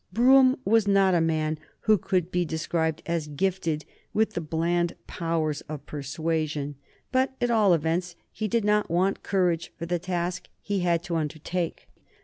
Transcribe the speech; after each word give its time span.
Brougham 0.11 0.55
was 0.65 0.87
not 0.87 1.13
a 1.13 1.21
man 1.21 1.59
who 1.81 1.95
could 1.99 2.31
be 2.31 2.43
described 2.43 3.03
as 3.05 3.27
gifted 3.27 3.85
with 4.15 4.33
the 4.33 4.41
bland 4.41 4.95
powers 5.05 5.61
of 5.69 5.85
persuasion, 5.85 6.73
but 7.11 7.35
at 7.39 7.51
all 7.51 7.71
events 7.75 8.15
he 8.31 8.47
did 8.47 8.65
not 8.65 8.89
want 8.89 9.21
courage 9.21 9.71
for 9.77 9.85
the 9.85 9.99
task 9.99 10.47
he 10.59 10.79
had 10.79 11.03
to 11.03 11.17
undertake. 11.17 11.87